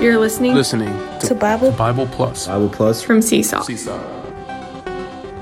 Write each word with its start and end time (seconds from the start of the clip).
You're 0.00 0.18
listening 0.18 0.54
Listening 0.54 0.88
to, 1.18 1.26
to 1.26 1.34
Bible 1.34 1.72
Bible 1.72 2.06
Plus. 2.06 2.46
Bible 2.46 2.70
Plus. 2.70 3.02
from 3.02 3.20
Seesaw. 3.20 3.60
Seesaw. 3.60 3.98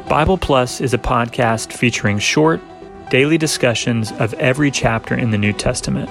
Bible 0.08 0.36
Plus 0.36 0.80
is 0.80 0.92
a 0.92 0.98
podcast 0.98 1.72
featuring 1.72 2.18
short, 2.18 2.60
daily 3.08 3.38
discussions 3.38 4.10
of 4.18 4.34
every 4.34 4.72
chapter 4.72 5.14
in 5.14 5.30
the 5.30 5.38
New 5.38 5.52
Testament. 5.52 6.10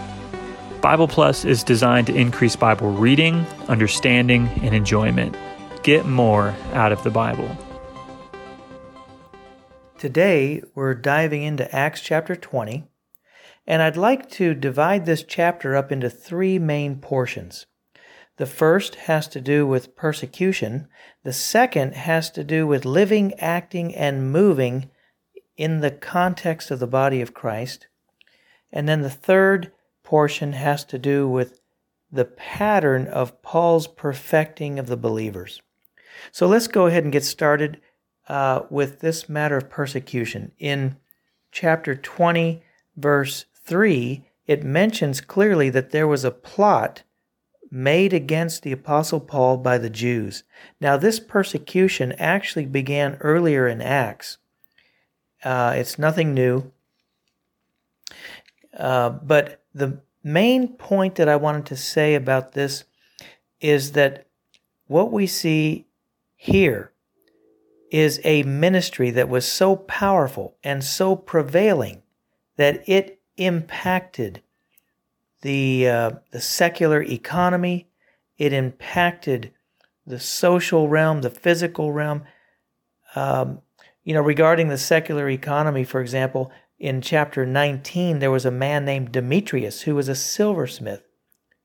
Bible 0.79 1.09
Plus 1.09 1.43
is 1.43 1.61
designed 1.61 2.07
to 2.07 2.15
increase 2.15 2.55
Bible 2.55 2.89
reading, 2.89 3.45
understanding, 3.67 4.47
and 4.63 4.73
enjoyment. 4.73 5.35
Get 5.83 6.05
more 6.05 6.55
out 6.71 6.93
of 6.93 7.03
the 7.03 7.11
Bible. 7.11 7.53
Today, 9.97 10.61
we're 10.73 10.93
diving 10.93 11.43
into 11.43 11.69
Acts 11.75 11.99
chapter 11.99 12.33
20, 12.33 12.85
and 13.65 13.81
I'd 13.81 13.97
like 13.97 14.29
to 14.31 14.53
divide 14.53 15.05
this 15.05 15.23
chapter 15.23 15.75
up 15.75 15.91
into 15.91 16.09
three 16.09 16.57
main 16.57 17.01
portions. 17.01 17.65
The 18.37 18.45
first 18.45 18.95
has 18.95 19.27
to 19.29 19.41
do 19.41 19.65
with 19.65 19.95
persecution, 19.95 20.87
the 21.23 21.33
second 21.33 21.95
has 21.95 22.29
to 22.31 22.43
do 22.43 22.67
with 22.67 22.85
living, 22.85 23.33
acting, 23.39 23.95
and 23.95 24.31
moving 24.31 24.89
in 25.57 25.79
the 25.79 25.91
context 25.91 26.69
of 26.69 26.79
the 26.79 26.87
body 26.87 27.19
of 27.19 27.33
Christ, 27.33 27.87
and 28.71 28.87
then 28.87 29.01
the 29.01 29.09
third 29.09 29.71
portion 30.03 30.53
has 30.53 30.85
to 30.85 30.99
do 30.99 31.27
with 31.27 31.59
the 32.11 32.25
pattern 32.25 33.07
of 33.07 33.41
Paul's 33.41 33.87
perfecting 33.87 34.77
of 34.77 34.87
the 34.87 34.95
believers. 34.97 35.61
So 36.31 36.47
let's 36.47 36.67
go 36.67 36.85
ahead 36.85 37.03
and 37.03 37.11
get 37.11 37.25
started 37.25 37.81
uh, 38.27 38.61
with 38.69 38.99
this 38.99 39.27
matter 39.27 39.57
of 39.57 39.69
persecution. 39.69 40.51
In 40.59 40.97
chapter 41.51 41.95
20, 41.95 42.61
verse 42.95 43.45
3, 43.63 44.29
it 44.45 44.63
mentions 44.63 45.21
clearly 45.21 45.69
that 45.71 45.91
there 45.91 46.07
was 46.07 46.23
a 46.23 46.31
plot 46.31 47.03
made 47.69 48.13
against 48.13 48.63
the 48.63 48.71
Apostle 48.71 49.19
Paul 49.19 49.57
by 49.57 49.77
the 49.77 49.89
Jews. 49.89 50.43
Now, 50.79 50.97
this 50.97 51.19
persecution 51.19 52.13
actually 52.13 52.65
began 52.65 53.17
earlier 53.21 53.67
in 53.67 53.81
Acts. 53.81 54.37
Uh, 55.43 55.73
it's 55.75 55.99
nothing 55.99 56.33
new. 56.33 56.71
Uh, 58.77 59.09
but 59.09 59.63
the 59.73 59.99
main 60.23 60.69
point 60.69 61.15
that 61.15 61.29
I 61.29 61.35
wanted 61.35 61.65
to 61.67 61.75
say 61.75 62.15
about 62.15 62.53
this 62.53 62.83
is 63.59 63.93
that 63.93 64.27
what 64.87 65.11
we 65.11 65.27
see 65.27 65.87
here 66.35 66.91
is 67.91 68.19
a 68.23 68.43
ministry 68.43 69.11
that 69.11 69.29
was 69.29 69.49
so 69.49 69.75
powerful 69.75 70.55
and 70.63 70.83
so 70.83 71.15
prevailing 71.15 72.03
that 72.57 72.87
it 72.87 73.19
impacted 73.37 74.41
the 75.41 75.87
uh, 75.87 76.11
the 76.31 76.41
secular 76.41 77.01
economy. 77.01 77.87
It 78.37 78.53
impacted 78.53 79.51
the 80.05 80.19
social 80.19 80.87
realm, 80.87 81.21
the 81.21 81.29
physical 81.29 81.91
realm. 81.91 82.23
Um, 83.15 83.61
you 84.03 84.13
know, 84.13 84.21
regarding 84.21 84.69
the 84.69 84.77
secular 84.77 85.27
economy, 85.29 85.83
for 85.83 86.01
example, 86.01 86.51
in 86.79 87.01
chapter 87.01 87.45
19, 87.45 88.19
there 88.19 88.31
was 88.31 88.45
a 88.45 88.51
man 88.51 88.85
named 88.85 89.11
Demetrius 89.11 89.81
who 89.81 89.95
was 89.95 90.07
a 90.07 90.15
silversmith, 90.15 91.03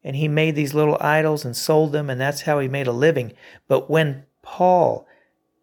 and 0.03 0.17
he 0.17 0.27
made 0.27 0.57
these 0.57 0.75
little 0.75 0.97
idols 1.01 1.45
and 1.45 1.57
sold 1.57 1.93
them, 1.93 2.09
and 2.09 2.21
that's 2.21 2.43
how 2.43 2.59
he 2.59 2.69
made 2.69 2.87
a 2.87 2.93
living. 2.93 3.33
But 3.69 3.91
when 3.91 4.25
Paul 4.43 5.07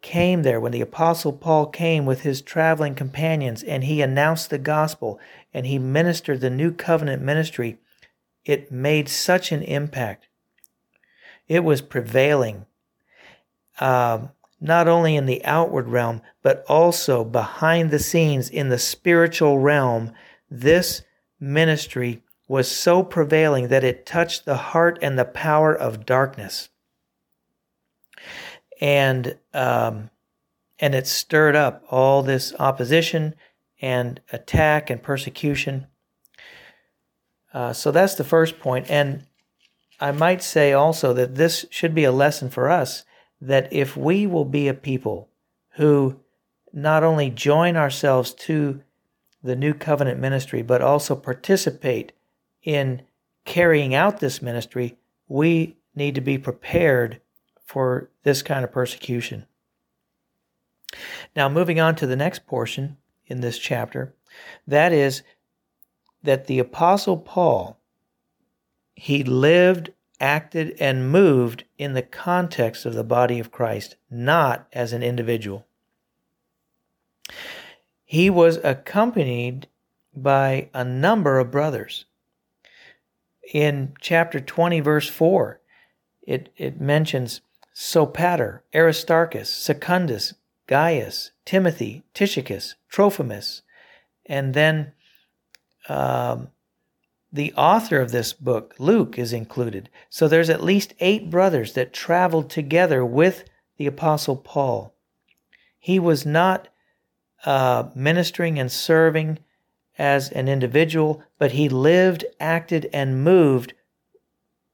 came 0.01 0.43
there, 0.43 0.59
when 0.59 0.71
the 0.71 0.81
Apostle 0.81 1.33
Paul 1.33 1.65
came 1.65 2.05
with 2.05 2.21
his 2.21 2.41
traveling 2.41 2.95
companions 2.95 3.63
and 3.63 3.83
he 3.83 4.01
announced 4.01 4.49
the 4.49 4.57
gospel 4.57 5.19
and 5.53 5.65
he 5.65 5.77
ministered 5.77 6.39
the 6.39 6.49
new 6.49 6.71
covenant 6.71 7.21
ministry, 7.21 7.77
it 8.45 8.71
made 8.71 9.09
such 9.09 9.51
an 9.51 9.61
impact. 9.63 10.27
It 11.47 11.63
was 11.63 11.81
prevailing, 11.81 12.65
uh, 13.79 14.27
not 14.61 14.87
only 14.87 15.15
in 15.15 15.25
the 15.25 15.43
outward 15.45 15.87
realm, 15.87 16.21
but 16.41 16.63
also 16.67 17.23
behind 17.23 17.91
the 17.91 17.99
scenes 17.99 18.49
in 18.49 18.69
the 18.69 18.79
spiritual 18.79 19.59
realm. 19.59 20.11
This 20.49 21.03
ministry 21.39 22.21
was 22.47 22.69
so 22.69 23.03
prevailing 23.03 23.67
that 23.67 23.83
it 23.83 24.05
touched 24.05 24.45
the 24.45 24.57
heart 24.57 24.99
and 25.01 25.17
the 25.17 25.25
power 25.25 25.73
of 25.73 26.05
darkness 26.05 26.69
and 28.79 29.37
um, 29.53 30.09
and 30.79 30.95
it 30.95 31.07
stirred 31.07 31.55
up 31.55 31.83
all 31.89 32.23
this 32.23 32.53
opposition 32.57 33.35
and 33.81 34.21
attack 34.31 34.89
and 34.89 35.03
persecution. 35.03 35.87
Uh, 37.53 37.73
so 37.73 37.91
that's 37.91 38.15
the 38.15 38.23
first 38.23 38.59
point, 38.59 38.89
and 38.89 39.25
I 39.99 40.11
might 40.11 40.41
say 40.43 40.71
also 40.71 41.13
that 41.13 41.35
this 41.35 41.65
should 41.69 41.93
be 41.93 42.03
a 42.03 42.11
lesson 42.11 42.49
for 42.49 42.69
us 42.69 43.03
that 43.41 43.71
if 43.71 43.97
we 43.97 44.27
will 44.27 44.45
be 44.45 44.67
a 44.67 44.73
people 44.73 45.29
who 45.71 46.19
not 46.71 47.03
only 47.03 47.29
join 47.29 47.75
ourselves 47.75 48.33
to 48.33 48.81
the 49.41 49.55
new 49.55 49.73
covenant 49.73 50.19
ministry, 50.19 50.61
but 50.61 50.81
also 50.81 51.15
participate 51.15 52.11
in 52.63 53.01
carrying 53.45 53.95
out 53.95 54.19
this 54.19 54.41
ministry, 54.41 54.97
we 55.27 55.77
need 55.95 56.15
to 56.15 56.21
be 56.21 56.37
prepared 56.37 57.21
for 57.65 58.09
this 58.23 58.41
kind 58.41 58.63
of 58.63 58.71
persecution. 58.71 59.45
Now, 61.35 61.49
moving 61.49 61.79
on 61.79 61.95
to 61.95 62.07
the 62.07 62.15
next 62.15 62.45
portion 62.45 62.97
in 63.25 63.41
this 63.41 63.57
chapter, 63.57 64.13
that 64.67 64.91
is 64.91 65.23
that 66.23 66.47
the 66.47 66.59
Apostle 66.59 67.17
Paul, 67.17 67.79
he 68.95 69.23
lived, 69.23 69.91
acted, 70.19 70.75
and 70.79 71.11
moved 71.11 71.63
in 71.77 71.93
the 71.93 72.01
context 72.01 72.85
of 72.85 72.93
the 72.93 73.03
body 73.03 73.39
of 73.39 73.51
Christ, 73.51 73.95
not 74.09 74.67
as 74.73 74.93
an 74.93 75.03
individual. 75.03 75.65
He 78.03 78.29
was 78.29 78.57
accompanied 78.63 79.67
by 80.15 80.69
a 80.73 80.83
number 80.83 81.39
of 81.39 81.51
brothers. 81.51 82.05
In 83.53 83.93
chapter 84.01 84.39
20, 84.39 84.79
verse 84.79 85.07
4, 85.07 85.59
it, 86.23 86.51
it 86.57 86.81
mentions 86.81 87.41
Sopater, 87.73 88.61
Aristarchus, 88.75 89.49
Secundus, 89.49 90.33
Gaius, 90.67 91.31
Timothy, 91.45 92.03
Tychicus, 92.13 92.75
Trophimus, 92.89 93.61
and 94.25 94.53
then 94.53 94.91
um, 95.89 96.49
the 97.31 97.53
author 97.53 97.99
of 97.99 98.11
this 98.11 98.33
book, 98.33 98.75
Luke, 98.79 99.19
is 99.19 99.33
included. 99.33 99.89
So 100.09 100.27
there's 100.27 100.49
at 100.49 100.63
least 100.63 100.93
eight 100.99 101.29
brothers 101.29 101.73
that 101.73 101.93
traveled 101.93 102.49
together 102.49 103.05
with 103.05 103.43
the 103.77 103.87
Apostle 103.87 104.35
Paul. 104.35 104.93
He 105.77 105.99
was 105.99 106.25
not 106.25 106.67
uh, 107.45 107.89
ministering 107.95 108.59
and 108.59 108.71
serving 108.71 109.39
as 109.97 110.31
an 110.31 110.47
individual, 110.47 111.23
but 111.37 111.51
he 111.51 111.69
lived, 111.69 112.25
acted, 112.39 112.89
and 112.93 113.23
moved 113.23 113.73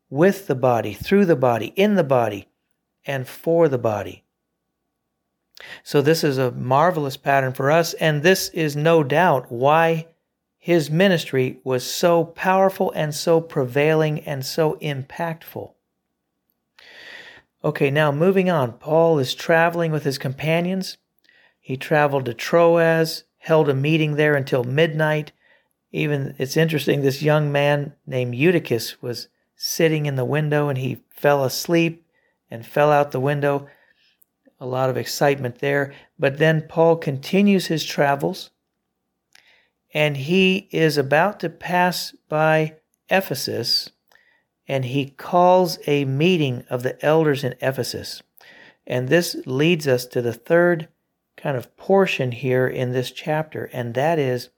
with 0.09 0.47
the 0.47 0.55
body, 0.55 0.93
through 0.93 1.25
the 1.25 1.35
body, 1.35 1.73
in 1.75 1.95
the 1.95 2.03
body 2.03 2.47
and 3.05 3.27
for 3.27 3.67
the 3.67 3.77
body. 3.77 4.23
So, 5.83 6.01
this 6.01 6.23
is 6.23 6.37
a 6.37 6.51
marvelous 6.51 7.17
pattern 7.17 7.53
for 7.53 7.71
us, 7.71 7.93
and 7.95 8.21
this 8.21 8.49
is 8.49 8.75
no 8.75 9.03
doubt 9.03 9.51
why 9.51 10.07
his 10.65 10.89
ministry 10.89 11.59
was 11.63 11.85
so 11.85 12.23
powerful 12.23 12.91
and 12.95 13.13
so 13.13 13.39
prevailing 13.39 14.19
and 14.21 14.43
so 14.43 14.79
impactful. 14.81 15.71
Okay, 17.63 17.91
now 17.91 18.11
moving 18.11 18.49
on. 18.49 18.73
Paul 18.73 19.19
is 19.19 19.35
traveling 19.35 19.91
with 19.91 20.05
his 20.05 20.17
companions. 20.17 20.97
He 21.59 21.77
traveled 21.77 22.25
to 22.25 22.33
Troas, 22.33 23.25
held 23.37 23.69
a 23.69 23.75
meeting 23.75 24.15
there 24.15 24.33
until 24.33 24.63
midnight. 24.63 25.31
Even 25.91 26.33
it's 26.39 26.57
interesting, 26.57 27.03
this 27.03 27.21
young 27.21 27.51
man 27.51 27.93
named 28.07 28.33
Eutychus 28.33 28.99
was 29.03 29.27
sitting 29.55 30.07
in 30.07 30.15
the 30.15 30.25
window 30.25 30.67
and 30.67 30.79
he 30.79 31.03
fell 31.11 31.43
asleep 31.43 32.07
and 32.49 32.65
fell 32.65 32.91
out 32.91 33.11
the 33.11 33.19
window. 33.19 33.67
A 34.59 34.65
lot 34.65 34.89
of 34.89 34.97
excitement 34.97 35.59
there. 35.59 35.93
But 36.17 36.39
then 36.39 36.63
Paul 36.67 36.95
continues 36.95 37.67
his 37.67 37.83
travels 37.83 38.49
and 39.95 40.17
he 40.17 40.67
is 40.71 40.97
about 40.97 41.39
to 41.39 41.49
pass 41.49 42.13
by 42.27 42.75
Ephesus 43.09 43.91
and 44.67 44.83
he 44.83 45.05
calls 45.05 45.79
a 45.87 46.03
meeting 46.03 46.65
of 46.69 46.83
the 46.83 47.03
elders 47.03 47.45
in 47.45 47.55
Ephesus. 47.61 48.21
And 48.85 49.07
this 49.07 49.37
leads 49.45 49.87
us 49.87 50.05
to 50.07 50.21
the 50.21 50.33
third 50.33 50.89
kind 51.37 51.55
of 51.55 51.75
portion 51.77 52.33
here 52.33 52.67
in 52.67 52.91
this 52.91 53.09
chapter, 53.09 53.69
and 53.71 53.93
that 53.93 54.19
is 54.19 54.49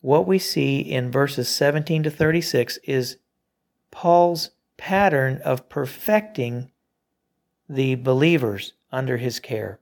what 0.00 0.26
we 0.26 0.38
see 0.38 0.80
in 0.80 1.10
verses 1.10 1.48
17 1.48 2.04
to 2.04 2.10
36 2.10 2.78
is 2.84 3.18
Paul's 3.90 4.50
pattern 4.76 5.42
of 5.44 5.68
perfecting 5.68 6.70
the 7.68 7.96
believers 7.96 8.72
under 8.90 9.18
his 9.18 9.40
care. 9.40 9.78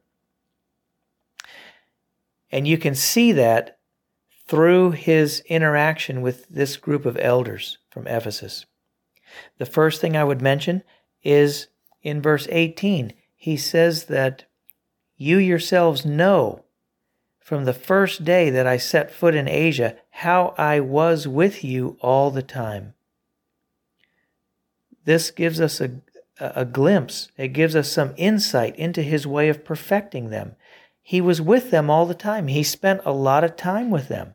And 2.50 2.66
you 2.66 2.78
can 2.78 2.94
see 2.94 3.32
that 3.32 3.75
through 4.46 4.92
his 4.92 5.40
interaction 5.46 6.22
with 6.22 6.48
this 6.48 6.76
group 6.76 7.04
of 7.04 7.18
elders 7.20 7.78
from 7.90 8.06
Ephesus. 8.06 8.64
The 9.58 9.66
first 9.66 10.00
thing 10.00 10.16
I 10.16 10.24
would 10.24 10.40
mention 10.40 10.82
is 11.22 11.66
in 12.02 12.22
verse 12.22 12.46
18. 12.50 13.12
He 13.34 13.56
says 13.56 14.04
that 14.04 14.44
you 15.16 15.38
yourselves 15.38 16.04
know 16.04 16.64
from 17.40 17.64
the 17.64 17.72
first 17.72 18.24
day 18.24 18.50
that 18.50 18.66
I 18.66 18.76
set 18.76 19.10
foot 19.10 19.34
in 19.34 19.48
Asia 19.48 19.96
how 20.10 20.54
I 20.58 20.80
was 20.80 21.26
with 21.26 21.64
you 21.64 21.96
all 22.00 22.30
the 22.30 22.42
time. 22.42 22.94
This 25.04 25.30
gives 25.30 25.60
us 25.60 25.80
a, 25.80 26.00
a 26.40 26.64
glimpse, 26.64 27.30
it 27.36 27.48
gives 27.48 27.74
us 27.76 27.90
some 27.90 28.14
insight 28.16 28.76
into 28.76 29.02
his 29.02 29.26
way 29.26 29.48
of 29.48 29.64
perfecting 29.64 30.30
them. 30.30 30.56
He 31.02 31.20
was 31.20 31.40
with 31.40 31.70
them 31.70 31.88
all 31.88 32.06
the 32.06 32.14
time, 32.14 32.48
he 32.48 32.62
spent 32.62 33.00
a 33.04 33.12
lot 33.12 33.44
of 33.44 33.56
time 33.56 33.90
with 33.90 34.08
them. 34.08 34.34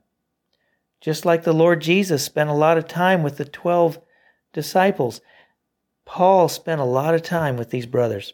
Just 1.02 1.26
like 1.26 1.44
the 1.44 1.54
Lord 1.54 1.82
Jesus 1.82 2.24
spent 2.24 2.50
a 2.50 2.54
lot 2.54 2.78
of 2.78 2.88
time 2.88 3.24
with 3.24 3.38
the 3.38 3.46
12 3.46 4.00
disciples, 4.54 5.20
Paul 6.06 6.48
spent 6.48 6.80
a 6.80 6.86
lot 6.86 7.16
of 7.16 7.24
time 7.24 7.58
with 7.58 7.72
these 7.72 7.88
brothers. 7.88 8.34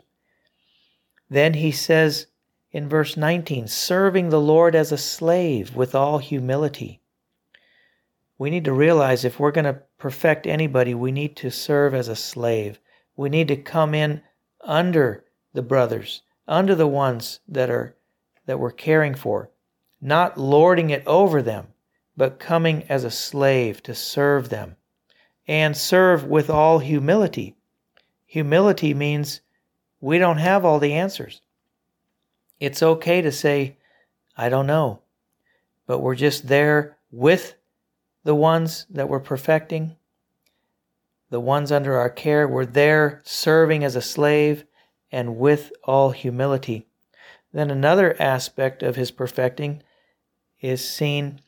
Then 1.30 1.56
he 1.56 1.72
says 1.72 2.28
in 2.72 2.90
verse 2.90 3.16
19, 3.16 3.68
serving 3.68 4.30
the 4.30 4.42
Lord 4.42 4.76
as 4.76 4.92
a 4.92 4.98
slave 4.98 5.76
with 5.76 5.96
all 5.96 6.20
humility. 6.20 7.02
We 8.38 8.50
need 8.50 8.66
to 8.66 8.74
realize 8.74 9.24
if 9.26 9.40
we're 9.40 9.52
going 9.52 9.66
to 9.66 9.82
perfect 9.98 10.46
anybody, 10.46 10.94
we 10.94 11.12
need 11.12 11.36
to 11.38 11.50
serve 11.50 11.94
as 11.94 12.08
a 12.08 12.16
slave. 12.16 12.80
We 13.16 13.30
need 13.30 13.48
to 13.48 13.56
come 13.56 13.96
in 13.96 14.22
under 14.62 15.26
the 15.54 15.62
brothers, 15.62 16.22
under 16.48 16.76
the 16.76 16.88
ones 16.88 17.40
that 17.48 17.70
are 17.70 17.96
that 18.46 18.60
we're 18.60 18.72
caring 18.72 19.14
for, 19.14 19.50
not 20.00 20.38
lording 20.38 20.90
it 20.90 21.04
over 21.06 21.42
them, 21.42 21.68
but 22.18 22.40
coming 22.40 22.84
as 22.90 23.04
a 23.04 23.12
slave 23.12 23.82
to 23.84 23.94
serve 23.94 24.50
them 24.50 24.76
and 25.48 25.78
serve 25.78 26.26
with 26.26 26.50
all 26.50 26.80
humility. 26.80 27.56
Humility 28.26 28.94
means 28.94 29.42
we 30.02 30.18
don't 30.18 30.40
have 30.40 30.66
all 30.66 30.80
the 30.80 30.94
answers. 30.94 31.42
It's 32.60 32.82
okay 32.82 33.22
to 33.22 33.32
say, 33.32 33.78
I 34.36 34.50
don't 34.50 34.68
know, 34.68 35.00
but 35.86 36.00
we're 36.00 36.16
just 36.16 36.48
there 36.48 36.98
with 37.12 37.56
the 38.24 38.36
ones 38.36 38.88
that 38.90 39.08
we're 39.08 39.20
perfecting, 39.20 39.96
the 41.30 41.40
ones 41.40 41.72
under 41.72 41.98
our 41.98 42.10
care. 42.10 42.48
We're 42.48 42.66
there 42.66 43.22
serving 43.24 43.84
as 43.84 43.96
a 43.96 44.02
slave 44.02 44.66
and 45.12 45.38
with 45.38 45.72
all 45.84 46.12
humility. 46.12 46.88
Then 47.54 47.72
another 47.72 48.20
aspect 48.22 48.84
of 48.84 48.96
his 48.96 49.12
perfecting 49.12 49.82
is 50.60 50.88
seen 50.88 51.42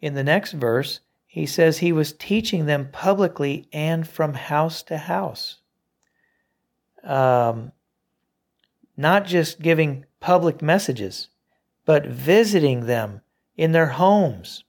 in 0.00 0.14
the 0.14 0.24
next 0.24 0.52
verse. 0.52 1.00
He 1.26 1.46
says 1.46 1.78
he 1.78 1.92
was 1.92 2.12
teaching 2.12 2.66
them 2.66 2.88
publicly 2.90 3.68
and 3.72 4.08
from 4.08 4.34
house 4.34 4.82
to 4.84 4.98
house. 4.98 5.58
Um, 7.04 7.72
not 8.96 9.26
just 9.26 9.60
giving 9.60 10.04
public 10.20 10.60
messages, 10.60 11.28
but 11.84 12.06
visiting 12.06 12.86
them 12.86 13.22
in 13.56 13.72
their 13.72 13.86
homes. 13.86 14.64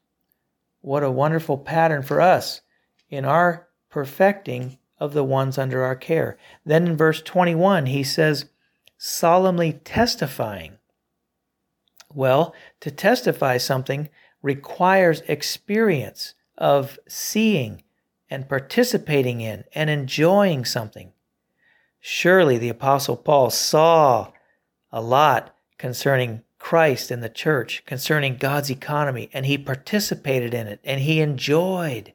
What 0.81 1.03
a 1.03 1.11
wonderful 1.11 1.57
pattern 1.57 2.03
for 2.03 2.21
us 2.21 2.61
in 3.09 3.25
our 3.25 3.67
perfecting 3.89 4.77
of 4.99 5.13
the 5.13 5.23
ones 5.23 5.57
under 5.57 5.83
our 5.83 5.95
care. 5.95 6.37
Then 6.65 6.87
in 6.87 6.97
verse 6.97 7.21
21, 7.21 7.87
he 7.87 8.03
says, 8.03 8.45
solemnly 8.97 9.73
testifying. 9.83 10.77
Well, 12.13 12.53
to 12.81 12.91
testify 12.91 13.57
something 13.57 14.09
requires 14.41 15.21
experience 15.27 16.33
of 16.57 16.99
seeing 17.07 17.83
and 18.29 18.47
participating 18.47 19.41
in 19.41 19.63
and 19.73 19.89
enjoying 19.89 20.65
something. 20.65 21.11
Surely 21.99 22.57
the 22.57 22.69
Apostle 22.69 23.17
Paul 23.17 23.49
saw 23.49 24.31
a 24.91 25.01
lot 25.01 25.55
concerning 25.77 26.43
Christ 26.57 27.09
and 27.09 27.23
the 27.23 27.29
church, 27.29 27.83
concerning 27.85 28.37
God's 28.37 28.69
economy, 28.69 29.29
and 29.33 29.45
he 29.45 29.57
participated 29.57 30.53
in 30.53 30.67
it 30.67 30.79
and 30.83 31.01
he 31.01 31.21
enjoyed. 31.21 32.13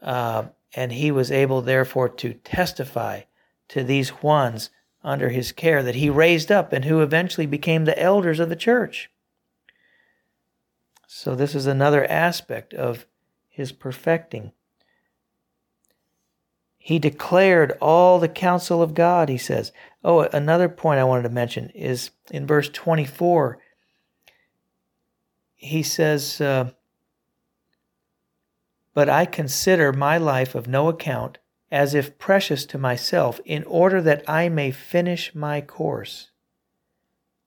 Uh, 0.00 0.48
and 0.74 0.92
he 0.92 1.10
was 1.10 1.32
able, 1.32 1.62
therefore, 1.62 2.08
to 2.10 2.34
testify 2.34 3.22
to 3.68 3.82
these 3.82 4.22
ones 4.22 4.70
under 5.02 5.30
his 5.30 5.52
care 5.52 5.82
that 5.82 5.94
he 5.94 6.10
raised 6.10 6.52
up 6.52 6.72
and 6.72 6.84
who 6.84 7.00
eventually 7.00 7.46
became 7.46 7.84
the 7.84 7.98
elders 8.00 8.38
of 8.38 8.48
the 8.48 8.56
church. 8.56 9.10
So, 11.06 11.34
this 11.34 11.54
is 11.54 11.66
another 11.66 12.04
aspect 12.10 12.74
of 12.74 13.06
his 13.48 13.72
perfecting. 13.72 14.52
He 16.78 16.98
declared 16.98 17.76
all 17.80 18.18
the 18.18 18.28
counsel 18.28 18.82
of 18.82 18.94
God, 18.94 19.28
he 19.28 19.38
says. 19.38 19.72
Oh, 20.04 20.20
another 20.20 20.68
point 20.68 21.00
I 21.00 21.04
wanted 21.04 21.24
to 21.24 21.30
mention 21.30 21.70
is 21.70 22.10
in 22.30 22.46
verse 22.46 22.68
24. 22.68 23.58
He 25.54 25.82
says, 25.82 26.40
uh, 26.40 26.70
But 28.94 29.08
I 29.08 29.24
consider 29.24 29.92
my 29.92 30.16
life 30.16 30.54
of 30.54 30.68
no 30.68 30.88
account 30.88 31.38
as 31.70 31.94
if 31.94 32.18
precious 32.18 32.64
to 32.66 32.78
myself, 32.78 33.40
in 33.44 33.64
order 33.64 34.00
that 34.00 34.22
I 34.28 34.48
may 34.48 34.70
finish 34.70 35.34
my 35.34 35.60
course 35.60 36.30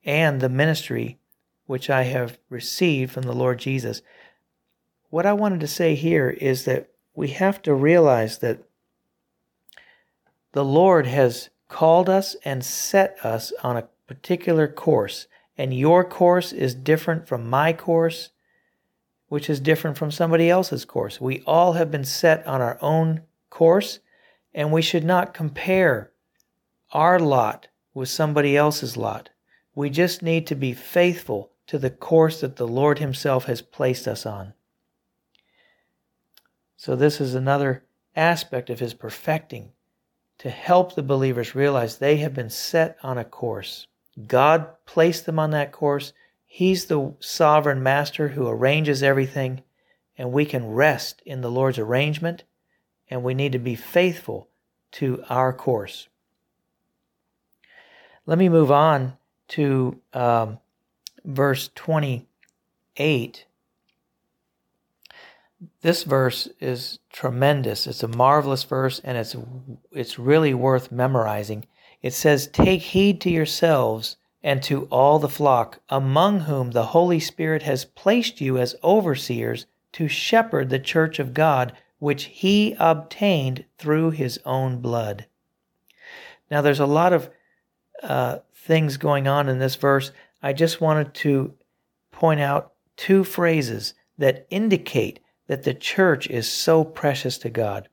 and 0.04 0.42
the 0.42 0.50
ministry 0.50 1.20
which 1.70 1.88
I 1.88 2.02
have 2.02 2.40
received 2.50 3.12
from 3.12 3.26
the 3.26 3.32
Lord 3.32 3.60
Jesus. 3.60 4.02
What 5.12 5.28
I 5.28 5.34
wanted 5.34 5.60
to 5.60 5.68
say 5.68 5.94
here 5.94 6.32
is 6.32 6.66
that 6.66 6.90
we 7.14 7.28
have 7.28 7.62
to 7.62 7.76
realize 7.76 8.40
that 8.40 8.64
the 10.54 10.66
Lord 10.66 11.06
has 11.06 11.52
called 11.68 12.10
us 12.10 12.36
and 12.44 12.66
set 12.66 13.24
us 13.24 13.54
on 13.62 13.78
a 13.78 13.88
particular 14.08 14.68
course, 14.68 15.28
and 15.60 15.72
your 15.72 16.04
course 16.04 16.54
is 16.54 16.74
different 16.74 17.28
from 17.28 17.48
my 17.48 17.72
course, 17.72 18.30
which 19.28 19.48
is 19.48 19.60
different 19.60 19.96
from 19.96 20.10
somebody 20.10 20.50
else's 20.50 20.86
course. 20.86 21.22
We 21.22 21.44
all 21.46 21.74
have 21.74 21.92
been 21.92 22.04
set 22.04 22.48
on 22.48 22.62
our 22.62 22.80
own 22.82 23.22
course, 23.52 24.00
and 24.56 24.72
we 24.72 24.82
should 24.82 25.04
not 25.04 25.36
compare 25.36 26.10
our 26.94 27.20
lot 27.20 27.68
with 27.94 28.10
somebody 28.10 28.58
else's 28.58 28.98
lot. 28.98 29.30
We 29.76 29.92
just 29.92 30.24
need 30.24 30.48
to 30.48 30.56
be 30.56 30.74
faithful 30.74 31.52
to 31.70 31.78
the 31.78 31.92
course 31.92 32.42
that 32.42 32.56
the 32.56 32.68
Lord 32.68 32.98
Himself 32.98 33.46
has 33.46 33.62
placed 33.62 34.08
us 34.08 34.26
on. 34.26 34.54
So, 36.76 36.96
this 36.96 37.22
is 37.22 37.36
another 37.36 37.84
aspect 38.16 38.72
of 38.72 38.80
His 38.80 38.96
perfecting 38.96 39.74
to 40.40 40.50
help 40.50 40.96
the 40.96 41.04
believers 41.04 41.54
realize 41.54 41.98
they 41.98 42.18
have 42.18 42.34
been 42.34 42.50
set 42.50 42.98
on 43.04 43.20
a 43.20 43.24
course. 43.24 43.86
God 44.26 44.66
placed 44.88 45.28
them 45.28 45.38
on 45.38 45.52
that 45.52 45.72
course. 45.72 46.12
He's 46.48 46.86
the 46.86 47.14
sovereign 47.20 47.84
master 47.84 48.30
who 48.30 48.48
arranges 48.48 49.04
everything, 49.04 49.62
and 50.18 50.32
we 50.32 50.46
can 50.46 50.72
rest 50.72 51.22
in 51.24 51.42
the 51.42 51.52
Lord's 51.52 51.78
arrangement, 51.78 52.46
and 53.12 53.22
we 53.22 53.36
need 53.36 53.52
to 53.52 53.60
be 53.60 53.76
faithful 53.76 54.50
to 54.94 55.24
our 55.30 55.54
course. 55.54 56.08
Let 58.26 58.40
me 58.40 58.50
move 58.50 58.72
on 58.72 59.18
to 59.50 60.02
um, 60.14 60.58
verse 61.24 61.70
28 61.76 63.46
this 65.82 66.04
verse 66.04 66.48
is 66.60 67.00
tremendous. 67.12 67.86
It's 67.86 68.04
a 68.04 68.08
marvelous 68.08 68.64
verse 68.64 69.02
and 69.04 69.18
it's 69.18 69.36
it's 69.92 70.18
really 70.18 70.54
worth 70.54 70.92
memorizing. 70.92 71.66
It 72.02 72.14
says, 72.14 72.48
"Take 72.48 72.82
heed 72.82 73.20
to 73.22 73.30
yourselves 73.30 74.16
and 74.42 74.64
to 74.64 74.86
all 74.86 75.20
the 75.20 75.28
flock 75.28 75.80
among 75.90 76.42
whom 76.42 76.72
the 76.72 76.88
Holy 76.88 77.20
Spirit 77.20 77.64
has 77.64 77.84
placed 77.84 78.40
you 78.40 78.58
as 78.58 78.76
overseers 78.84 79.66
to 79.94 80.08
shepherd 80.08 80.70
the 80.70 80.80
church 80.80 81.20
of 81.20 81.34
God, 81.34 81.74
which 81.98 82.26
he 82.26 82.76
obtained 82.80 83.66
through 83.78 84.12
his 84.12 84.40
own 84.46 84.80
blood." 84.80 85.26
Now 86.50 86.62
there's 86.62 86.80
a 86.80 86.86
lot 86.86 87.12
of 87.12 87.30
uh, 88.02 88.40
things 88.56 88.96
going 88.96 89.28
on 89.28 89.50
in 89.50 89.60
this 89.60 89.76
verse. 89.76 90.14
I 90.42 90.54
just 90.54 90.82
wanted 90.82 91.14
to 91.16 91.54
point 92.12 92.40
out 92.40 92.74
two 92.96 93.24
phrases 93.24 93.94
that 94.18 94.48
indicate 94.50 95.20
that 95.48 95.64
the 95.64 95.74
church 95.74 96.30
is 96.30 96.50
so 96.50 96.84
precious 96.84 97.38
to 97.40 97.50
God. 97.50 97.90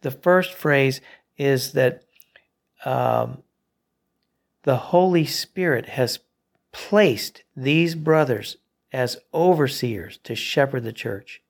The 0.00 0.10
first 0.10 0.52
phrase 0.54 1.00
is 1.36 1.72
that 1.72 2.02
um, 2.84 3.42
the 4.62 4.76
Holy 4.76 5.24
Spirit 5.24 5.86
has 5.90 6.18
placed 6.72 7.42
these 7.56 7.94
brothers 7.94 8.56
as 8.92 9.18
overseers 9.32 10.18
to 10.24 10.34
shepherd 10.34 10.84
the 10.84 10.92
church. 10.92 11.42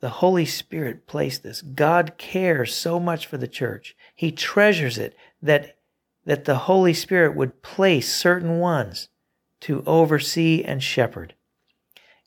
The 0.00 0.08
Holy 0.08 0.46
Spirit 0.46 1.06
placed 1.06 1.42
this. 1.42 1.60
God 1.60 2.14
cares 2.16 2.74
so 2.74 2.98
much 2.98 3.26
for 3.26 3.36
the 3.36 3.48
church. 3.48 3.94
He 4.14 4.32
treasures 4.32 4.96
it 4.96 5.14
that, 5.42 5.76
that 6.24 6.46
the 6.46 6.56
Holy 6.56 6.94
Spirit 6.94 7.36
would 7.36 7.62
place 7.62 8.12
certain 8.12 8.58
ones 8.58 9.08
to 9.60 9.82
oversee 9.86 10.62
and 10.64 10.82
shepherd. 10.82 11.34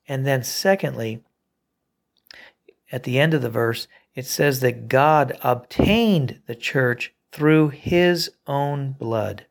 And 0.08 0.26
then, 0.26 0.44
secondly, 0.44 1.24
at 2.92 3.04
the 3.04 3.20
end 3.20 3.34
of 3.34 3.42
the 3.42 3.50
verse, 3.50 3.88
it 4.16 4.26
says 4.26 4.60
that 4.60 4.88
God 4.88 5.38
obtained 5.44 6.42
the 6.46 6.56
church 6.56 7.14
through 7.32 7.70
his 7.70 8.32
own 8.46 8.92
blood. 8.92 9.48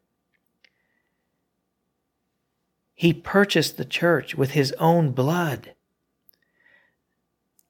He 2.94 3.12
purchased 3.12 3.76
the 3.76 3.84
church 3.84 4.36
with 4.36 4.52
his 4.52 4.72
own 4.78 5.10
blood. 5.10 5.74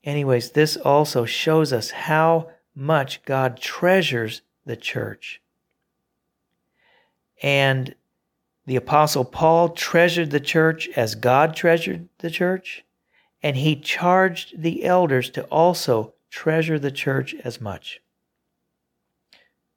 Anyways, 0.05 0.51
this 0.51 0.77
also 0.77 1.25
shows 1.25 1.73
us 1.73 1.91
how 1.91 2.51
much 2.75 3.25
God 3.25 3.59
treasures 3.59 4.43
the 4.67 4.77
church. 4.77 5.41
And 7.43 7.95
the 8.67 8.77
Apostle 8.77 9.25
Paul 9.25 9.71
treasured 9.71 10.31
the 10.31 10.41
church 10.41 10.89
as 10.95 11.15
God 11.15 11.57
treasured 11.57 12.09
the 12.19 12.31
church, 12.31 12.85
and 13.43 13.57
he 13.57 13.75
charged 13.75 14.63
the 14.63 14.85
elders 14.85 15.31
to 15.31 15.43
also 15.45 16.15
treasure 16.31 16.79
the 16.79 16.93
church 16.93 17.35
as 17.45 17.61
much. 17.61 18.01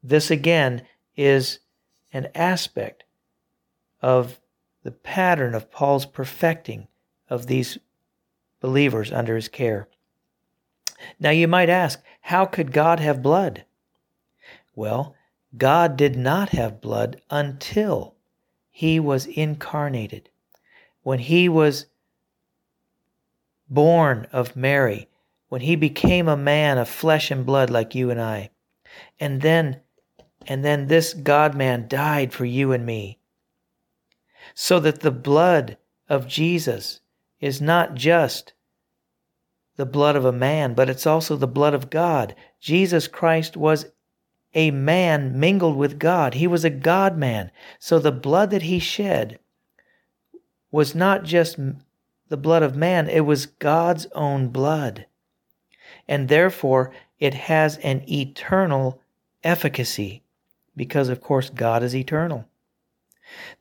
This 0.03 0.29
again 0.29 0.83
is 1.15 1.59
an 2.13 2.27
aspect 2.35 3.03
of 4.01 4.39
the 4.83 4.91
pattern 4.91 5.55
of 5.55 5.71
Paul's 5.71 6.05
perfecting 6.05 6.87
of 7.27 7.47
these 7.47 7.79
believers 8.59 9.11
under 9.11 9.35
his 9.35 9.47
care. 9.47 9.87
Now 11.19 11.31
you 11.31 11.47
might 11.47 11.69
ask, 11.69 12.01
how 12.21 12.45
could 12.45 12.71
God 12.71 12.99
have 12.99 13.23
blood? 13.23 13.65
Well, 14.75 15.15
God 15.57 15.97
did 15.97 16.15
not 16.15 16.49
have 16.49 16.81
blood 16.81 17.21
until 17.29 18.14
he 18.77 18.99
was 18.99 19.25
incarnated. 19.25 20.27
When 21.01 21.19
he 21.19 21.47
was 21.47 21.85
born 23.69 24.27
of 24.33 24.57
Mary, 24.57 25.07
when 25.47 25.61
he 25.61 25.77
became 25.77 26.27
a 26.27 26.35
man 26.35 26.77
of 26.77 26.89
flesh 26.89 27.31
and 27.31 27.45
blood 27.45 27.69
like 27.69 27.95
you 27.95 28.09
and 28.11 28.21
I. 28.21 28.49
And 29.17 29.41
then 29.41 29.79
and 30.45 30.65
then 30.65 30.87
this 30.87 31.13
God 31.13 31.55
man 31.55 31.87
died 31.87 32.33
for 32.33 32.43
you 32.43 32.73
and 32.73 32.85
me. 32.85 33.17
So 34.53 34.81
that 34.81 34.99
the 34.99 35.09
blood 35.09 35.77
of 36.09 36.27
Jesus 36.27 36.99
is 37.39 37.61
not 37.61 37.95
just 37.95 38.51
the 39.77 39.85
blood 39.85 40.17
of 40.17 40.25
a 40.25 40.33
man, 40.33 40.73
but 40.73 40.89
it's 40.89 41.07
also 41.07 41.37
the 41.37 41.47
blood 41.47 41.73
of 41.73 41.89
God. 41.89 42.35
Jesus 42.59 43.07
Christ 43.07 43.55
was 43.55 43.85
a 44.55 44.71
man 44.71 45.39
mingled 45.39 45.75
with 45.75 45.99
God. 45.99 46.33
He 46.33 46.47
was 46.47 46.65
a 46.65 46.69
God 46.69 47.17
man. 47.17 47.51
So 47.77 47.99
the 47.99 48.11
blood 48.11 48.49
that 48.49 48.63
he 48.63 48.79
shed 48.79 49.37
was 50.71 50.95
not 50.95 51.23
just 51.23 51.59
the 52.29 52.37
blood 52.37 52.63
of 52.63 52.75
man, 52.75 53.07
it 53.07 53.21
was 53.21 53.45
God's 53.45 54.07
own 54.15 54.47
blood. 54.47 55.05
And 56.07 56.27
therefore, 56.27 56.91
it 57.19 57.33
has 57.33 57.77
an 57.77 58.03
eternal 58.09 59.01
efficacy 59.43 60.23
because, 60.75 61.09
of 61.09 61.21
course, 61.21 61.49
God 61.49 61.83
is 61.83 61.95
eternal. 61.95 62.47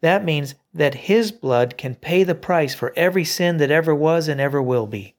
That 0.01 0.25
means 0.25 0.55
that 0.73 0.95
His 0.95 1.33
blood 1.33 1.77
can 1.79 1.95
pay 1.95 2.25
the 2.25 2.35
price 2.35 2.75
for 2.75 2.93
every 2.97 3.25
sin 3.25 3.57
that 3.59 3.71
ever 3.71 3.95
was 3.95 4.29
and 4.29 4.41
ever 4.41 4.63
will 4.63 4.87
be. 4.87 5.15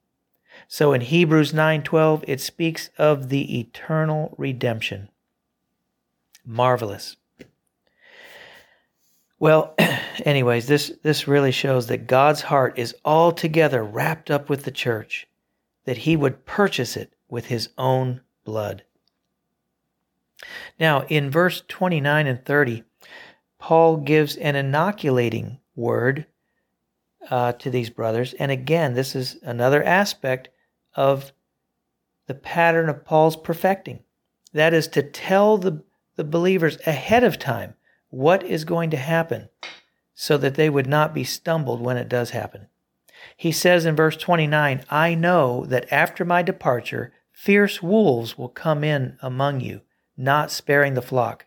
So 0.68 0.94
in 0.94 1.02
Hebrews 1.02 1.52
9:12 1.54 2.24
it 2.28 2.42
speaks 2.42 2.90
of 2.98 3.30
the 3.30 3.60
eternal 3.60 4.34
redemption. 4.38 5.10
Marvelous. 6.46 7.18
Well, 9.40 9.76
anyways, 10.26 10.68
this 10.68 10.92
this 11.04 11.28
really 11.28 11.52
shows 11.52 11.88
that 11.88 12.08
God's 12.08 12.42
heart 12.42 12.78
is 12.78 12.96
altogether 13.04 13.84
wrapped 13.84 14.32
up 14.32 14.50
with 14.50 14.64
the 14.64 14.72
church, 14.72 15.28
that 15.86 15.98
he 15.98 16.16
would 16.16 16.46
purchase 16.46 16.96
it 16.96 17.14
with 17.30 17.48
his 17.48 17.70
own 17.78 18.22
blood. 18.44 18.84
Now, 20.80 21.06
in 21.08 21.30
verse 21.30 21.64
29 21.68 22.28
and 22.28 22.46
30, 22.46 22.84
Paul 23.58 23.98
gives 23.98 24.36
an 24.38 24.56
inoculating 24.56 25.60
word 25.76 26.28
uh, 27.30 27.54
to 27.54 27.70
these 27.70 27.90
brothers. 27.90 28.34
And 28.34 28.52
again, 28.52 28.94
this 28.94 29.16
is 29.16 29.38
another 29.42 29.84
aspect 29.84 30.50
of 30.96 31.32
the 32.28 32.36
pattern 32.36 32.90
of 32.90 33.06
Paul's 33.06 33.36
perfecting. 33.36 34.00
That 34.54 34.74
is 34.74 34.88
to 34.90 35.04
tell 35.04 35.58
the, 35.58 35.84
the 36.16 36.24
believers 36.24 36.78
ahead 36.86 37.24
of 37.24 37.40
time 37.40 37.76
what 38.10 38.44
is 38.44 38.64
going 38.64 38.90
to 38.90 38.98
happen 38.98 39.50
so 40.14 40.38
that 40.38 40.56
they 40.56 40.70
would 40.70 40.88
not 40.88 41.14
be 41.14 41.24
stumbled 41.24 41.82
when 41.82 41.98
it 41.98 42.08
does 42.08 42.30
happen. 42.30 42.68
He 43.36 43.52
says 43.52 43.86
in 43.86 43.96
verse 43.96 44.16
29 44.16 44.84
I 44.90 45.16
know 45.16 45.66
that 45.66 45.92
after 45.92 46.24
my 46.24 46.42
departure, 46.42 47.12
fierce 47.32 47.82
wolves 47.82 48.38
will 48.38 48.50
come 48.50 48.84
in 48.84 49.18
among 49.22 49.62
you 49.62 49.82
not 50.18 50.52
sparing 50.52 50.94
the 50.94 51.02
flock. 51.02 51.46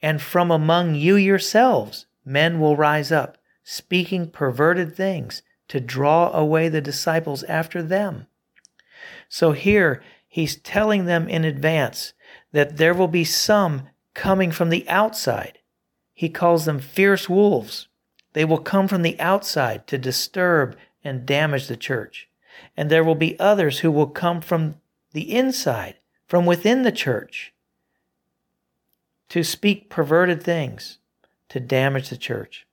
And 0.00 0.20
from 0.20 0.50
among 0.50 0.94
you 0.94 1.16
yourselves 1.16 2.06
men 2.24 2.60
will 2.60 2.76
rise 2.76 3.12
up, 3.12 3.38
speaking 3.62 4.30
perverted 4.30 4.94
things 4.96 5.42
to 5.68 5.80
draw 5.80 6.32
away 6.32 6.68
the 6.68 6.80
disciples 6.80 7.42
after 7.44 7.82
them. 7.82 8.26
So 9.28 9.52
here 9.52 10.02
he's 10.28 10.56
telling 10.56 11.04
them 11.04 11.28
in 11.28 11.44
advance 11.44 12.12
that 12.52 12.76
there 12.76 12.94
will 12.94 13.08
be 13.08 13.24
some 13.24 13.88
coming 14.14 14.50
from 14.50 14.70
the 14.70 14.88
outside. 14.88 15.58
He 16.14 16.28
calls 16.28 16.64
them 16.64 16.78
fierce 16.78 17.28
wolves. 17.28 17.88
They 18.34 18.44
will 18.44 18.58
come 18.58 18.88
from 18.88 19.02
the 19.02 19.18
outside 19.18 19.86
to 19.88 19.98
disturb 19.98 20.76
and 21.02 21.26
damage 21.26 21.66
the 21.66 21.76
church. 21.76 22.28
And 22.76 22.90
there 22.90 23.04
will 23.04 23.14
be 23.14 23.38
others 23.40 23.80
who 23.80 23.90
will 23.90 24.06
come 24.06 24.40
from 24.40 24.76
the 25.12 25.34
inside, 25.34 25.96
from 26.26 26.46
within 26.46 26.82
the 26.82 26.92
church, 26.92 27.52
to 29.30 29.42
speak 29.42 29.90
perverted 29.90 30.42
things 30.42 30.98
to 31.48 31.60
damage 31.60 32.08
the 32.10 32.16
church. 32.16 32.66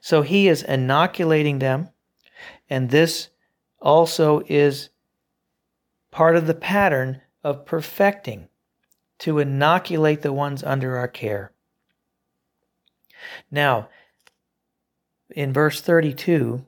So 0.00 0.22
he 0.22 0.48
is 0.48 0.62
inoculating 0.62 1.58
them, 1.58 1.90
and 2.70 2.90
this 2.90 3.28
also 3.80 4.42
is 4.48 4.90
part 6.10 6.36
of 6.36 6.46
the 6.46 6.54
pattern 6.54 7.20
of 7.42 7.64
perfecting 7.64 8.48
to 9.18 9.38
inoculate 9.38 10.22
the 10.22 10.32
ones 10.32 10.62
under 10.62 10.96
our 10.96 11.08
care. 11.08 11.52
Now, 13.50 13.88
in 15.30 15.52
verse 15.52 15.80
32, 15.80 16.64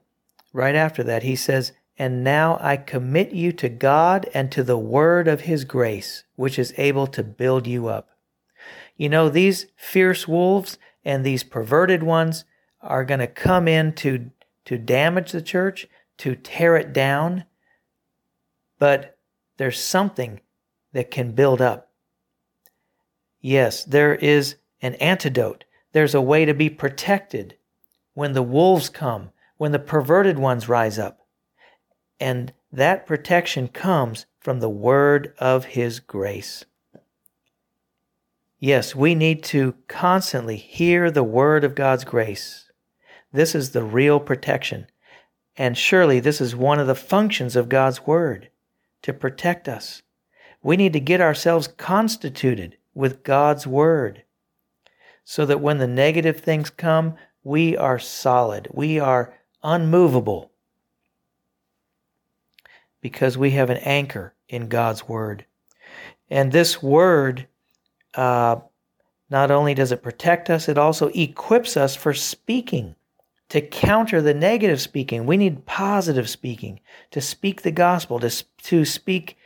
right 0.52 0.74
after 0.74 1.02
that, 1.04 1.22
he 1.22 1.36
says, 1.36 1.72
And 1.96 2.24
now 2.24 2.58
I 2.60 2.76
commit 2.76 3.32
you 3.32 3.52
to 3.52 3.68
God 3.68 4.28
and 4.34 4.50
to 4.52 4.62
the 4.62 4.78
word 4.78 5.28
of 5.28 5.42
his 5.42 5.64
grace, 5.64 6.24
which 6.36 6.58
is 6.58 6.74
able 6.76 7.06
to 7.08 7.22
build 7.22 7.66
you 7.66 7.88
up. 7.88 8.10
You 8.96 9.08
know, 9.08 9.28
these 9.28 9.66
fierce 9.76 10.28
wolves 10.28 10.76
and 11.04 11.24
these 11.24 11.42
perverted 11.42 12.02
ones 12.02 12.44
are 12.82 13.04
going 13.04 13.20
to 13.20 13.26
come 13.26 13.68
in 13.68 13.94
to, 13.94 14.30
to 14.66 14.76
damage 14.76 15.32
the 15.32 15.42
church, 15.42 15.86
to 16.18 16.34
tear 16.34 16.76
it 16.76 16.92
down. 16.92 17.44
But 18.78 19.18
there's 19.56 19.82
something 19.82 20.40
that 20.92 21.10
can 21.10 21.32
build 21.32 21.60
up. 21.60 21.90
Yes, 23.40 23.84
there 23.84 24.14
is 24.14 24.56
an 24.82 24.94
antidote. 24.96 25.64
There's 25.92 26.14
a 26.14 26.20
way 26.20 26.44
to 26.44 26.54
be 26.54 26.70
protected 26.70 27.56
when 28.14 28.32
the 28.32 28.42
wolves 28.42 28.88
come, 28.88 29.30
when 29.56 29.72
the 29.72 29.78
perverted 29.78 30.38
ones 30.38 30.68
rise 30.68 30.98
up. 30.98 31.26
And 32.18 32.52
that 32.72 33.06
protection 33.06 33.68
comes 33.68 34.26
from 34.38 34.60
the 34.60 34.68
word 34.68 35.34
of 35.38 35.66
His 35.66 36.00
grace. 36.00 36.64
Yes, 38.58 38.94
we 38.94 39.14
need 39.14 39.42
to 39.44 39.74
constantly 39.88 40.56
hear 40.56 41.10
the 41.10 41.24
word 41.24 41.64
of 41.64 41.74
God's 41.74 42.04
grace. 42.04 42.70
This 43.32 43.54
is 43.54 43.70
the 43.70 43.82
real 43.82 44.20
protection. 44.20 44.86
And 45.56 45.76
surely 45.76 46.20
this 46.20 46.40
is 46.40 46.54
one 46.54 46.78
of 46.78 46.86
the 46.86 46.94
functions 46.94 47.56
of 47.56 47.68
God's 47.68 48.06
word 48.06 48.50
to 49.02 49.12
protect 49.12 49.68
us. 49.68 50.02
We 50.62 50.76
need 50.76 50.92
to 50.92 51.00
get 51.00 51.20
ourselves 51.20 51.68
constituted 51.68 52.76
with 52.94 53.22
God's 53.22 53.66
word 53.66 54.24
so 55.24 55.46
that 55.46 55.60
when 55.60 55.78
the 55.78 55.86
negative 55.86 56.40
things 56.40 56.70
come, 56.70 57.14
we 57.42 57.76
are 57.76 57.98
solid. 57.98 58.68
We 58.72 58.98
are 58.98 59.34
unmovable 59.62 60.50
because 63.00 63.38
we 63.38 63.52
have 63.52 63.70
an 63.70 63.78
anchor 63.78 64.34
in 64.48 64.68
God's 64.68 65.08
word. 65.08 65.46
And 66.28 66.52
this 66.52 66.82
word 66.82 67.46
uh, 68.14 68.56
not 69.30 69.50
only 69.50 69.74
does 69.74 69.92
it 69.92 70.02
protect 70.02 70.50
us, 70.50 70.68
it 70.68 70.76
also 70.76 71.08
equips 71.08 71.76
us 71.76 71.94
for 71.94 72.12
speaking 72.12 72.96
to 73.48 73.60
counter 73.60 74.20
the 74.20 74.34
negative 74.34 74.80
speaking. 74.80 75.26
We 75.26 75.36
need 75.36 75.66
positive 75.66 76.28
speaking 76.28 76.80
to 77.12 77.20
speak 77.20 77.62
the 77.62 77.70
gospel, 77.70 78.20
to, 78.20 78.44
to 78.64 78.84
speak 78.84 79.36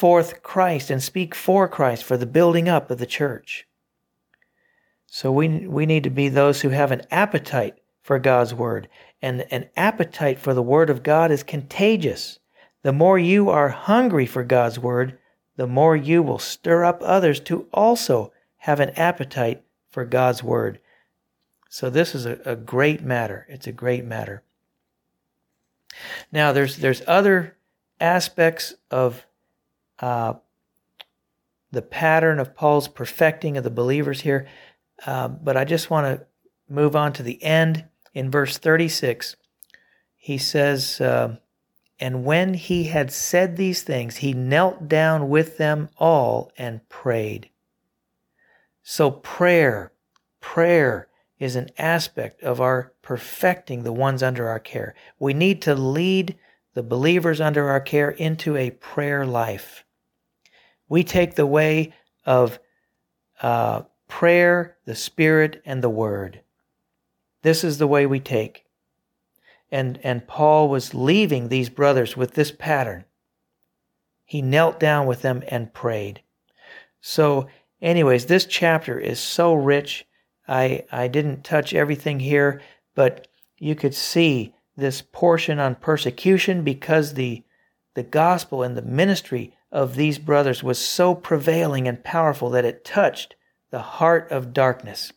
forth 0.00 0.42
Christ 0.42 0.88
and 0.88 1.02
speak 1.02 1.34
for 1.34 1.68
Christ 1.68 2.04
for 2.04 2.16
the 2.16 2.24
building 2.24 2.70
up 2.70 2.90
of 2.90 2.96
the 2.96 3.04
church. 3.04 3.66
So 5.06 5.30
we, 5.30 5.66
we 5.66 5.84
need 5.84 6.04
to 6.04 6.10
be 6.10 6.30
those 6.30 6.62
who 6.62 6.70
have 6.70 6.90
an 6.90 7.02
appetite 7.10 7.74
for 8.00 8.18
God's 8.18 8.54
word. 8.54 8.88
And 9.20 9.46
an 9.50 9.68
appetite 9.76 10.38
for 10.38 10.54
the 10.54 10.62
word 10.62 10.88
of 10.88 11.02
God 11.02 11.30
is 11.30 11.42
contagious. 11.42 12.38
The 12.82 12.94
more 12.94 13.18
you 13.18 13.50
are 13.50 13.68
hungry 13.68 14.24
for 14.24 14.42
God's 14.42 14.78
word, 14.78 15.18
the 15.56 15.66
more 15.66 15.94
you 15.94 16.22
will 16.22 16.38
stir 16.38 16.82
up 16.82 17.02
others 17.02 17.38
to 17.40 17.66
also 17.70 18.32
have 18.56 18.80
an 18.80 18.90
appetite 18.90 19.62
for 19.90 20.06
God's 20.06 20.42
word. 20.42 20.80
So 21.68 21.90
this 21.90 22.14
is 22.14 22.24
a, 22.24 22.40
a 22.46 22.56
great 22.56 23.02
matter. 23.02 23.46
It's 23.50 23.66
a 23.66 23.72
great 23.72 24.06
matter. 24.06 24.42
Now 26.32 26.52
there's 26.52 26.78
there's 26.78 27.02
other 27.06 27.56
aspects 28.00 28.72
of 28.90 29.26
uh, 30.00 30.34
the 31.72 31.82
pattern 31.82 32.38
of 32.38 32.54
Paul's 32.54 32.88
perfecting 32.88 33.56
of 33.56 33.64
the 33.64 33.70
believers 33.70 34.22
here, 34.22 34.46
uh, 35.06 35.28
but 35.28 35.56
I 35.56 35.64
just 35.64 35.90
want 35.90 36.06
to 36.06 36.26
move 36.68 36.96
on 36.96 37.12
to 37.14 37.22
the 37.22 37.42
end 37.42 37.84
in 38.12 38.30
verse 38.30 38.58
36. 38.58 39.36
He 40.16 40.36
says, 40.36 41.00
uh, 41.00 41.36
"And 41.98 42.24
when 42.24 42.54
he 42.54 42.84
had 42.84 43.12
said 43.12 43.56
these 43.56 43.82
things, 43.82 44.16
he 44.16 44.32
knelt 44.32 44.88
down 44.88 45.28
with 45.28 45.56
them 45.58 45.88
all 45.96 46.50
and 46.58 46.88
prayed." 46.88 47.50
So 48.82 49.10
prayer, 49.10 49.92
prayer 50.40 51.08
is 51.38 51.56
an 51.56 51.70
aspect 51.78 52.42
of 52.42 52.60
our 52.60 52.92
perfecting 53.02 53.82
the 53.82 53.92
ones 53.92 54.22
under 54.22 54.48
our 54.48 54.58
care. 54.58 54.94
We 55.18 55.32
need 55.32 55.62
to 55.62 55.74
lead 55.74 56.38
the 56.74 56.82
believers 56.82 57.40
under 57.40 57.68
our 57.68 57.80
care 57.80 58.10
into 58.10 58.56
a 58.56 58.70
prayer 58.70 59.26
life. 59.26 59.84
We 60.90 61.04
take 61.04 61.36
the 61.36 61.46
way 61.46 61.94
of 62.26 62.58
uh, 63.40 63.82
prayer, 64.08 64.76
the 64.84 64.94
Spirit, 64.94 65.62
and 65.64 65.82
the 65.82 65.88
Word. 65.88 66.42
This 67.40 67.64
is 67.64 67.78
the 67.78 67.86
way 67.86 68.04
we 68.04 68.20
take. 68.20 68.66
And, 69.70 69.98
and 70.02 70.26
Paul 70.26 70.68
was 70.68 70.92
leaving 70.92 71.48
these 71.48 71.70
brothers 71.70 72.16
with 72.16 72.34
this 72.34 72.50
pattern. 72.50 73.04
He 74.24 74.42
knelt 74.42 74.78
down 74.78 75.06
with 75.06 75.22
them 75.22 75.42
and 75.48 75.72
prayed. 75.72 76.20
So, 77.00 77.46
anyways, 77.80 78.26
this 78.26 78.44
chapter 78.44 78.98
is 78.98 79.18
so 79.18 79.54
rich 79.54 80.06
I, 80.50 80.84
I 80.90 81.06
didn't 81.06 81.44
touch 81.44 81.72
everything 81.72 82.18
here, 82.18 82.60
but 82.96 83.28
you 83.58 83.76
could 83.76 83.94
see 83.94 84.52
this 84.76 85.00
portion 85.00 85.60
on 85.60 85.76
persecution 85.76 86.64
because 86.64 87.14
the, 87.14 87.44
the 87.94 88.02
gospel 88.02 88.64
and 88.64 88.76
the 88.76 88.82
ministry 88.82 89.56
of 89.72 89.94
these 89.94 90.18
brothers 90.18 90.62
was 90.62 90.78
so 90.78 91.14
prevailing 91.14 91.86
and 91.86 92.02
powerful 92.02 92.50
that 92.50 92.64
it 92.64 92.84
touched 92.84 93.36
the 93.70 93.80
heart 93.80 94.30
of 94.30 94.52
darkness. 94.52 95.12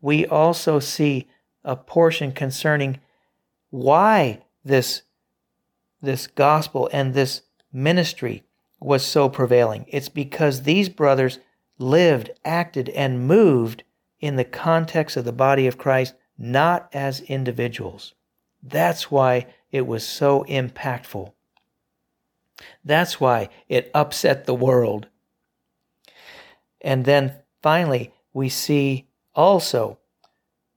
We 0.00 0.26
also 0.26 0.80
see 0.80 1.28
a 1.62 1.76
portion 1.76 2.32
concerning 2.32 3.00
why 3.70 4.42
this, 4.64 5.02
this 6.02 6.26
gospel 6.26 6.88
and 6.92 7.14
this 7.14 7.42
ministry 7.72 8.44
was 8.80 9.04
so 9.04 9.28
prevailing. 9.28 9.86
It's 9.88 10.08
because 10.08 10.62
these 10.62 10.88
brothers 10.88 11.38
lived, 11.78 12.30
acted, 12.44 12.88
and 12.90 13.26
moved 13.26 13.82
in 14.20 14.36
the 14.36 14.44
context 14.44 15.16
of 15.16 15.24
the 15.24 15.32
body 15.32 15.66
of 15.66 15.78
Christ, 15.78 16.14
not 16.36 16.88
as 16.92 17.20
individuals. 17.20 18.14
That's 18.62 19.10
why 19.10 19.46
it 19.70 19.86
was 19.86 20.06
so 20.06 20.44
impactful. 20.48 21.32
That's 22.84 23.20
why 23.20 23.48
it 23.68 23.90
upset 23.94 24.44
the 24.44 24.54
world. 24.54 25.08
And 26.80 27.04
then 27.04 27.34
finally, 27.62 28.12
we 28.32 28.48
see 28.48 29.08
also 29.34 29.98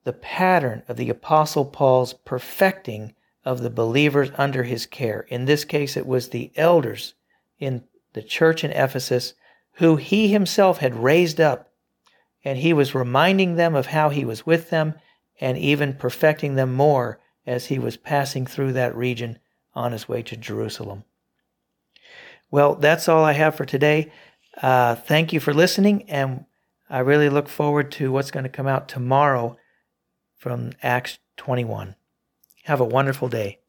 the 0.04 0.14
pattern 0.14 0.84
of 0.88 0.98
the 0.98 1.10
Apostle 1.10 1.66
Paul's 1.66 2.14
perfecting 2.14 3.14
of 3.44 3.62
the 3.62 3.70
believers 3.70 4.30
under 4.38 4.64
his 4.64 4.86
care. 4.86 5.26
In 5.30 5.46
this 5.46 5.66
case, 5.66 5.98
it 5.98 6.08
was 6.08 6.30
the 6.30 6.52
elders 6.56 7.14
in 7.60 7.84
the 8.14 8.22
church 8.22 8.64
in 8.64 8.72
Ephesus 8.72 9.34
who 9.74 9.96
he 9.96 10.30
himself 10.30 10.80
had 10.80 10.96
raised 10.96 11.40
up 11.40 11.72
and 12.44 12.58
he 12.58 12.74
was 12.74 12.96
reminding 12.96 13.56
them 13.56 13.76
of 13.76 13.88
how 13.88 14.10
he 14.10 14.26
was 14.26 14.46
with 14.46 14.70
them 14.70 14.96
and 15.40 15.58
even 15.58 15.94
perfecting 15.94 16.56
them 16.56 16.74
more 16.74 17.20
as 17.46 17.68
he 17.68 17.78
was 17.78 17.98
passing 17.98 18.46
through 18.46 18.74
that 18.74 18.96
region 18.96 19.38
on 19.76 19.92
his 19.92 20.10
way 20.10 20.22
to 20.24 20.36
Jerusalem. 20.36 21.04
Well, 22.50 22.76
that's 22.76 23.10
all 23.10 23.24
I 23.24 23.34
have 23.34 23.56
for 23.56 23.66
today. 23.66 24.12
Uh, 24.62 24.96
thank 24.96 25.34
you 25.34 25.40
for 25.40 25.54
listening, 25.54 26.10
and 26.10 26.46
I 26.90 27.00
really 27.00 27.30
look 27.30 27.50
forward 27.50 27.92
to 27.94 28.12
what's 28.12 28.32
going 28.32 28.44
to 28.44 28.50
come 28.50 28.68
out 28.68 28.88
tomorrow 28.88 29.58
from 30.38 30.72
Acts 30.82 31.20
21. 31.38 31.96
Have 32.64 32.80
a 32.80 32.86
wonderful 32.86 33.28
day. 33.28 33.60